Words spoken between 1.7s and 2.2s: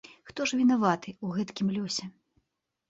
лёсе?